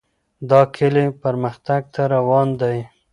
دا 0.49 0.61
کلی 0.75 1.05
پرمختګ 1.21 1.81
ته 1.93 2.01
روان 2.13 2.47
دی. 2.61 2.77